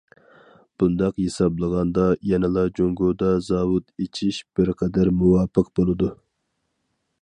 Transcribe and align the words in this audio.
بۇنداق 0.83 1.19
ھېسابلىغاندا، 1.23 2.07
يەنىلا 2.31 2.65
جۇڭگودا 2.79 3.29
زاۋۇت 3.51 4.05
ئىچىش 4.07 4.43
بىر 4.57 4.75
قەدەر 4.83 5.15
مۇۋاپىق 5.23 5.75
بولىدۇ. 5.81 6.13